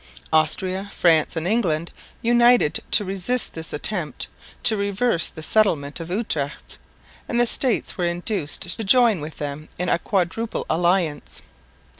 Austria, 0.33 0.89
France 0.95 1.35
and 1.35 1.47
England 1.47 1.91
united 2.23 2.79
to 2.89 3.05
resist 3.05 3.53
this 3.53 3.71
attempt 3.71 4.29
to 4.63 4.75
reverse 4.75 5.29
the 5.29 5.43
settlement 5.43 5.99
of 5.99 6.09
Utrecht, 6.09 6.79
and 7.29 7.39
the 7.39 7.45
States 7.45 7.99
were 7.99 8.05
induced 8.05 8.63
to 8.63 8.83
join 8.83 9.21
with 9.21 9.37
them 9.37 9.69
in 9.77 9.89
a 9.89 9.99
quadruple 9.99 10.65
alliance. 10.71 11.43